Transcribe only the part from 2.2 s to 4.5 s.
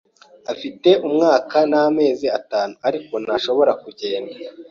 atanu, ariko ntashobora kugenda.